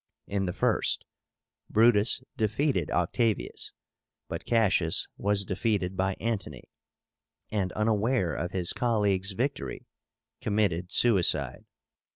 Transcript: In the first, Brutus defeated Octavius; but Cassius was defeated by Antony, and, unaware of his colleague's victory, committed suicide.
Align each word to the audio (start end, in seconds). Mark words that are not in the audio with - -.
In 0.25 0.45
the 0.47 0.51
first, 0.51 1.05
Brutus 1.69 2.23
defeated 2.35 2.89
Octavius; 2.89 3.71
but 4.27 4.45
Cassius 4.45 5.07
was 5.15 5.45
defeated 5.45 5.95
by 5.95 6.15
Antony, 6.19 6.63
and, 7.51 7.71
unaware 7.73 8.33
of 8.33 8.49
his 8.51 8.73
colleague's 8.73 9.33
victory, 9.33 9.85
committed 10.41 10.91
suicide. 10.91 11.65